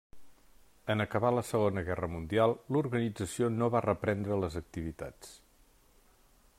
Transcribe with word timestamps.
En 0.93 1.03
acabar 1.03 1.31
la 1.35 1.43
Segona 1.49 1.83
Guerra 1.89 2.09
Mundial, 2.13 2.55
l'organització 2.77 3.51
no 3.59 3.69
va 3.77 3.83
reprendre 3.87 4.41
les 4.45 4.59
activitats. 4.65 5.39